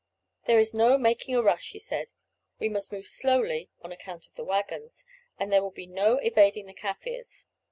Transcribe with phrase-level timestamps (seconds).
[0.47, 2.07] _"]"There is no making a rush," he said;
[2.57, 5.05] "we must move slowly on account of the waggons,
[5.37, 7.45] and there will be no evading the Kaffirs.